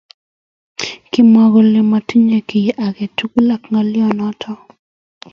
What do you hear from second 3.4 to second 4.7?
ak ngolyo notok